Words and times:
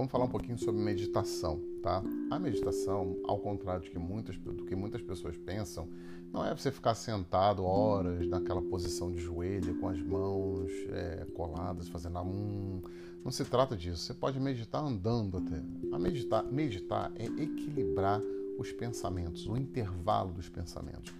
vamos 0.00 0.10
falar 0.10 0.24
um 0.24 0.28
pouquinho 0.28 0.58
sobre 0.58 0.80
meditação, 0.80 1.60
tá? 1.82 2.02
A 2.30 2.38
meditação, 2.38 3.18
ao 3.24 3.38
contrário 3.38 3.82
de 3.82 3.90
que 3.90 3.98
muitas, 3.98 4.36
do 4.38 4.64
que 4.64 4.74
muitas 4.74 5.02
pessoas 5.02 5.36
pensam, 5.36 5.86
não 6.32 6.44
é 6.44 6.54
você 6.54 6.70
ficar 6.70 6.94
sentado 6.94 7.64
horas 7.64 8.26
naquela 8.26 8.62
posição 8.62 9.12
de 9.12 9.20
joelho, 9.20 9.78
com 9.78 9.88
as 9.88 10.00
mãos 10.00 10.70
é, 10.88 11.26
coladas, 11.34 11.88
fazendo 11.88 12.16
a 12.16 12.22
um. 12.22 12.80
Não 13.22 13.30
se 13.30 13.44
trata 13.44 13.76
disso. 13.76 13.98
Você 14.04 14.14
pode 14.14 14.40
meditar 14.40 14.82
andando 14.82 15.36
até. 15.36 15.62
A 15.94 15.98
meditar, 15.98 16.44
meditar 16.44 17.12
é 17.16 17.26
equilibrar 17.26 18.22
os 18.58 18.72
pensamentos, 18.72 19.46
o 19.46 19.56
intervalo 19.56 20.32
dos 20.32 20.48
pensamentos. 20.48 21.12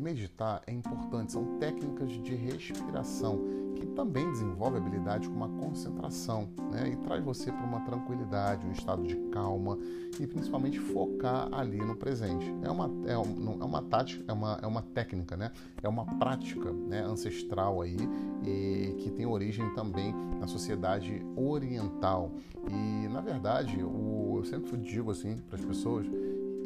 Meditar 0.00 0.62
é 0.66 0.72
importante, 0.72 1.32
são 1.32 1.58
técnicas 1.58 2.10
de 2.10 2.34
respiração 2.34 3.40
que 3.74 3.86
também 3.86 4.30
desenvolve 4.32 4.76
habilidade 4.76 5.28
com 5.28 5.42
a 5.42 5.48
concentração 5.48 6.48
né? 6.70 6.90
e 6.92 6.96
traz 6.96 7.24
você 7.24 7.50
para 7.50 7.64
uma 7.64 7.80
tranquilidade, 7.80 8.66
um 8.66 8.72
estado 8.72 9.04
de 9.04 9.16
calma 9.30 9.78
e 10.20 10.26
principalmente 10.26 10.78
focar 10.78 11.48
ali 11.52 11.78
no 11.78 11.96
presente. 11.96 12.52
É 12.62 12.70
uma, 12.70 12.90
é, 13.06 13.16
um, 13.16 13.58
é 13.60 13.64
uma 13.64 13.82
tática, 13.82 14.24
é 14.28 14.32
uma, 14.32 14.58
é 14.60 14.66
uma 14.66 14.82
técnica, 14.82 15.36
né? 15.36 15.52
é 15.82 15.88
uma 15.88 16.04
prática 16.18 16.70
né? 16.72 17.02
ancestral 17.02 17.80
aí 17.80 17.96
e 18.44 18.94
que 18.98 19.10
tem 19.10 19.24
origem 19.26 19.72
também 19.74 20.12
na 20.40 20.46
sociedade 20.46 21.24
oriental. 21.36 22.32
E 22.68 23.08
na 23.08 23.20
verdade, 23.20 23.82
o, 23.82 24.34
eu 24.38 24.44
sempre 24.44 24.76
digo 24.78 25.10
assim 25.10 25.36
para 25.48 25.58
as 25.58 25.64
pessoas 25.64 26.06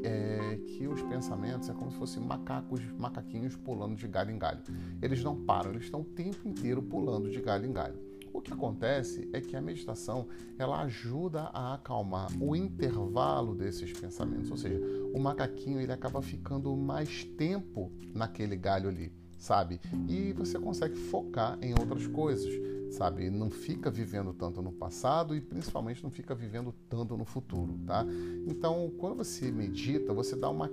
é 0.03 0.59
que 0.67 0.87
os 0.87 1.03
pensamentos 1.03 1.69
é 1.69 1.73
como 1.73 1.91
se 1.91 1.97
fossem 1.97 2.23
macacos, 2.23 2.81
macaquinhos 2.99 3.57
pulando 3.57 3.97
de 3.97 4.07
galho 4.09 4.31
em 4.31 4.39
galho. 4.39 4.63
Eles 5.01 5.23
não 5.23 5.37
param, 5.45 5.71
eles 5.71 5.85
estão 5.85 6.01
o 6.01 6.05
tempo 6.05 6.49
inteiro 6.49 6.83
pulando 6.83 7.31
de 7.31 7.41
galho 7.41 7.67
em 7.67 7.73
galho. 7.73 8.13
O 8.33 8.41
que 8.41 8.53
acontece 8.53 9.29
é 9.33 9.41
que 9.41 9.55
a 9.55 9.61
meditação 9.61 10.27
ela 10.59 10.81
ajuda 10.83 11.43
a 11.53 11.75
acalmar 11.75 12.29
o 12.41 12.57
intervalo 12.57 13.55
desses 13.55 13.93
pensamentos, 13.93 14.51
ou 14.51 14.57
seja, 14.57 14.81
o 15.13 15.21
macaquinho 15.21 15.79
ele 15.79 15.93
acaba 15.93 16.23
ficando 16.23 16.75
mais 16.75 17.25
tempo 17.25 17.93
naquele 18.15 18.57
galho 18.57 18.89
ali, 18.89 19.13
sabe? 19.43 19.81
E 20.09 20.33
você 20.33 20.59
consegue 20.59 20.95
focar 20.95 21.59
em 21.61 21.73
outras 21.73 22.07
coisas 22.07 22.53
sabe? 22.93 23.31
Não 23.31 23.51
fica 23.51 23.91
vivendo 23.91 24.33
tanto 24.33 24.61
no 24.61 24.71
passado 24.71 25.35
e 25.35 25.41
principalmente 25.41 26.03
não 26.03 26.11
fica 26.11 26.35
vivendo 26.35 26.75
tanto 26.89 27.17
no 27.17 27.25
futuro, 27.25 27.79
tá? 27.87 28.05
Então, 28.47 28.93
quando 28.99 29.17
você 29.17 29.51
medita, 29.51 30.13
você 30.13 30.37
dá 30.37 30.49
uma 30.51 30.69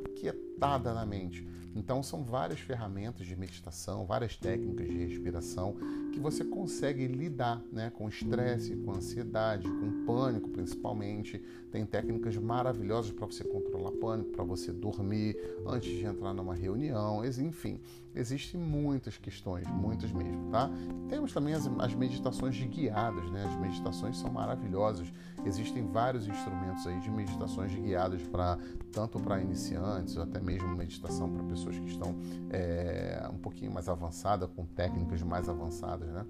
na 0.59 1.05
mente. 1.05 1.47
Então, 1.75 2.01
são 2.01 2.23
várias 2.23 2.59
ferramentas 2.59 3.25
de 3.25 3.35
meditação, 3.35 4.05
várias 4.05 4.35
técnicas 4.35 4.87
de 4.87 4.97
respiração 4.97 5.75
que 6.11 6.19
você 6.19 6.43
consegue 6.43 7.07
lidar 7.07 7.61
né, 7.71 7.91
com 7.91 8.09
estresse, 8.09 8.75
com 8.75 8.91
ansiedade, 8.91 9.69
com 9.69 10.05
pânico, 10.05 10.49
principalmente. 10.49 11.41
Tem 11.71 11.85
técnicas 11.85 12.35
maravilhosas 12.35 13.11
para 13.11 13.27
você 13.27 13.43
controlar 13.43 13.91
pânico, 13.91 14.31
para 14.31 14.43
você 14.43 14.71
dormir 14.71 15.37
antes 15.65 15.89
de 15.89 16.03
entrar 16.03 16.33
numa 16.33 16.55
reunião, 16.55 17.23
enfim. 17.23 17.79
Existem 18.15 18.59
muitas 18.59 19.17
questões, 19.17 19.67
muitas 19.67 20.11
mesmo, 20.11 20.49
tá? 20.49 20.69
Temos 21.07 21.31
também 21.31 21.53
as, 21.53 21.67
as 21.77 21.93
meditações 21.93 22.59
guiadas, 22.59 23.29
né? 23.29 23.45
As 23.45 23.55
meditações 23.59 24.17
são 24.17 24.31
maravilhosas. 24.31 25.07
Existem 25.45 25.85
vários 25.85 26.27
instrumentos 26.27 26.87
aí 26.87 26.99
de 26.99 27.09
meditações 27.11 27.73
guiadas 27.73 28.21
para 28.23 28.57
tanto 28.91 29.19
para 29.19 29.39
iniciantes, 29.39 30.17
ou 30.17 30.23
até 30.23 30.41
mesmo 30.41 30.48
meditação 30.57 31.29
para 31.29 31.43
pessoas 31.43 31.77
que 31.77 31.87
estão 31.87 32.15
é, 32.49 33.27
um 33.31 33.37
pouquinho 33.37 33.71
mais 33.71 33.89
avançadas, 33.89 34.49
com 34.55 34.65
técnicas 34.65 35.21
mais 35.21 35.49
avançadas, 35.49 36.09
né? 36.09 36.25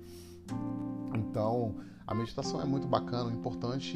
Então, 1.13 1.75
a 2.05 2.13
meditação 2.15 2.59
é 2.59 2.65
muito 2.65 2.87
bacana. 2.87 3.29
O 3.29 3.31
importante 3.31 3.93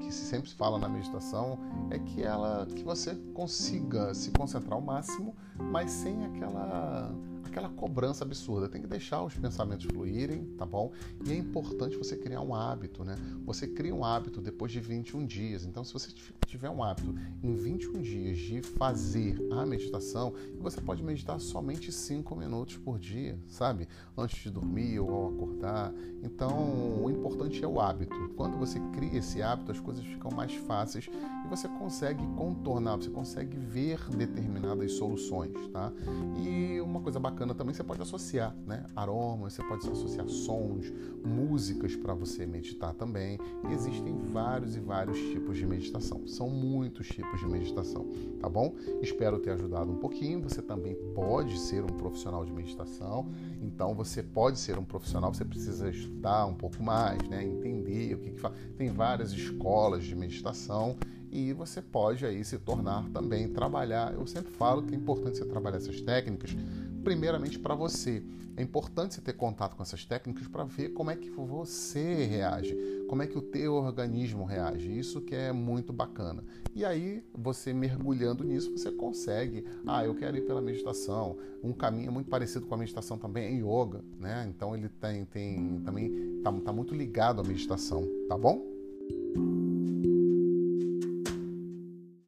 que 0.00 0.12
se 0.12 0.24
sempre 0.24 0.50
fala 0.50 0.78
na 0.78 0.88
meditação 0.88 1.58
é 1.90 1.98
que 1.98 2.22
ela, 2.22 2.66
que 2.66 2.82
você 2.82 3.14
consiga 3.32 4.12
se 4.14 4.32
concentrar 4.32 4.74
ao 4.74 4.80
máximo, 4.80 5.34
mas 5.56 5.90
sem 5.90 6.24
aquela 6.24 7.14
aquela 7.52 7.68
cobrança 7.68 8.24
absurda. 8.24 8.68
Tem 8.68 8.80
que 8.80 8.88
deixar 8.88 9.22
os 9.22 9.34
pensamentos 9.34 9.84
fluírem, 9.84 10.46
tá 10.56 10.64
bom? 10.64 10.90
E 11.24 11.30
é 11.30 11.36
importante 11.36 11.96
você 11.96 12.16
criar 12.16 12.40
um 12.40 12.54
hábito, 12.54 13.04
né? 13.04 13.16
Você 13.44 13.66
cria 13.68 13.94
um 13.94 14.04
hábito 14.04 14.40
depois 14.40 14.72
de 14.72 14.80
21 14.80 15.24
dias. 15.26 15.64
Então, 15.64 15.84
se 15.84 15.92
você 15.92 16.10
tiver 16.46 16.70
um 16.70 16.82
hábito 16.82 17.14
em 17.42 17.54
21 17.54 18.00
dias 18.00 18.38
de 18.38 18.62
fazer 18.62 19.36
a 19.52 19.66
meditação, 19.66 20.32
você 20.58 20.80
pode 20.80 21.02
meditar 21.02 21.38
somente 21.38 21.92
5 21.92 22.34
minutos 22.34 22.78
por 22.78 22.98
dia, 22.98 23.38
sabe? 23.46 23.86
Antes 24.16 24.42
de 24.42 24.50
dormir 24.50 24.98
ou 24.98 25.10
ao 25.10 25.28
acordar. 25.28 25.92
Então, 26.22 27.02
o 27.04 27.10
importante 27.10 27.62
é 27.62 27.68
o 27.68 27.80
hábito. 27.80 28.30
Quando 28.34 28.56
você 28.56 28.80
cria 28.94 29.18
esse 29.18 29.42
hábito, 29.42 29.72
as 29.72 29.80
coisas 29.80 30.04
ficam 30.04 30.30
mais 30.30 30.54
fáceis 30.54 31.08
e 31.44 31.48
você 31.48 31.68
consegue 31.68 32.26
contornar, 32.34 32.96
você 32.96 33.10
consegue 33.10 33.56
ver 33.58 33.98
determinadas 34.08 34.92
soluções, 34.92 35.52
tá? 35.68 35.92
E 36.38 36.80
uma 36.80 37.00
coisa 37.00 37.20
bacana 37.20 37.41
bacana 37.42 37.54
também, 37.54 37.74
você 37.74 37.82
pode 37.82 38.00
associar 38.00 38.54
né? 38.66 38.84
aromas, 38.94 39.54
você 39.54 39.62
pode 39.64 39.88
associar 39.88 40.28
sons, 40.28 40.92
músicas 41.24 41.96
para 41.96 42.14
você 42.14 42.46
meditar 42.46 42.94
também. 42.94 43.38
E 43.68 43.72
existem 43.72 44.16
vários 44.32 44.76
e 44.76 44.80
vários 44.80 45.18
tipos 45.18 45.58
de 45.58 45.66
meditação. 45.66 46.26
São 46.26 46.48
muitos 46.48 47.08
tipos 47.08 47.40
de 47.40 47.46
meditação, 47.46 48.06
tá 48.40 48.48
bom? 48.48 48.74
Espero 49.00 49.38
ter 49.40 49.50
ajudado 49.50 49.90
um 49.90 49.96
pouquinho. 49.96 50.40
Você 50.42 50.62
também 50.62 50.94
pode 51.14 51.58
ser 51.58 51.82
um 51.82 51.88
profissional 51.88 52.44
de 52.44 52.52
meditação. 52.52 53.30
Então 53.60 53.94
você 53.94 54.22
pode 54.22 54.58
ser 54.58 54.78
um 54.78 54.84
profissional, 54.84 55.34
você 55.34 55.44
precisa 55.44 55.88
estudar 55.90 56.46
um 56.46 56.54
pouco 56.54 56.82
mais, 56.82 57.20
né? 57.28 57.44
entender 57.44 58.14
o 58.14 58.18
que, 58.18 58.30
que 58.30 58.40
faz. 58.40 58.54
Tem 58.76 58.90
várias 58.90 59.32
escolas 59.32 60.04
de 60.04 60.14
meditação 60.14 60.96
e 61.32 61.52
você 61.54 61.80
pode 61.80 62.26
aí 62.26 62.44
se 62.44 62.58
tornar 62.58 63.08
também 63.08 63.48
trabalhar. 63.48 64.12
Eu 64.12 64.26
sempre 64.26 64.52
falo 64.52 64.82
que 64.82 64.94
é 64.94 64.98
importante 64.98 65.38
você 65.38 65.46
trabalhar 65.46 65.78
essas 65.78 65.98
técnicas 66.02 66.54
primeiramente 67.02 67.58
para 67.58 67.74
você. 67.74 68.22
É 68.56 68.62
importante 68.62 69.14
você 69.14 69.20
ter 69.20 69.32
contato 69.32 69.76
com 69.76 69.82
essas 69.82 70.04
técnicas 70.04 70.46
para 70.46 70.64
ver 70.64 70.90
como 70.90 71.10
é 71.10 71.16
que 71.16 71.30
você 71.30 72.26
reage, 72.26 72.76
como 73.08 73.22
é 73.22 73.26
que 73.26 73.36
o 73.36 73.40
teu 73.40 73.74
organismo 73.74 74.44
reage. 74.44 74.98
Isso 74.98 75.22
que 75.22 75.34
é 75.34 75.52
muito 75.52 75.92
bacana. 75.92 76.44
E 76.74 76.84
aí, 76.84 77.24
você 77.34 77.72
mergulhando 77.72 78.44
nisso, 78.44 78.70
você 78.72 78.90
consegue. 78.90 79.64
Ah, 79.86 80.04
eu 80.04 80.14
quero 80.14 80.36
ir 80.36 80.42
pela 80.42 80.60
meditação. 80.60 81.38
Um 81.62 81.72
caminho 81.72 82.12
muito 82.12 82.28
parecido 82.28 82.66
com 82.66 82.74
a 82.74 82.78
meditação 82.78 83.16
também 83.16 83.44
é 83.44 83.50
yoga, 83.52 84.04
né? 84.20 84.46
Então 84.54 84.76
ele 84.76 84.88
tem, 84.88 85.24
tem 85.24 85.80
também 85.84 86.36
está 86.38 86.52
tá 86.52 86.72
muito 86.72 86.94
ligado 86.94 87.40
à 87.40 87.44
meditação, 87.44 88.06
tá 88.28 88.36
bom? 88.36 88.66